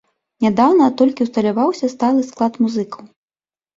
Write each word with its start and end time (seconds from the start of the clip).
Нядаўна 0.45 0.87
толькі 1.01 1.27
усталяваўся 1.27 1.91
сталы 1.95 2.21
склад 2.31 2.53
музыкаў. 2.67 3.03